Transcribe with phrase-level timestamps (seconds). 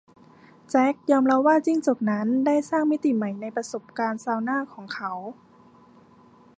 [0.69, 5.11] แจ็คยอมรับว่าจิ้งจกนั้นได้สร้างมิติใหม่ในประสบการณ์ซาวน่าของเขา